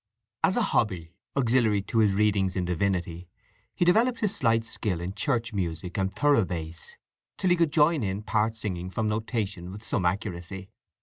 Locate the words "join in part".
7.71-8.55